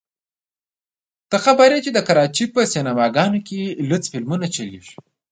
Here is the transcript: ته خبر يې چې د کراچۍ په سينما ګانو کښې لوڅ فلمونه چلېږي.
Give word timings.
ته 1.29 1.37
خبر 1.45 1.69
يې 1.75 1.79
چې 1.85 1.91
د 1.93 1.99
کراچۍ 2.07 2.45
په 2.53 2.61
سينما 2.73 3.05
ګانو 3.15 3.39
کښې 3.47 3.63
لوڅ 3.89 4.03
فلمونه 4.11 4.45
چلېږي. 4.55 4.95